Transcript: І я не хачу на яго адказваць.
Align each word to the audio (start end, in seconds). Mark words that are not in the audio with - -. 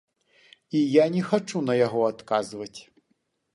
І 0.79 0.81
я 0.93 1.05
не 1.17 1.21
хачу 1.29 1.63
на 1.69 1.77
яго 1.85 2.01
адказваць. 2.11 2.73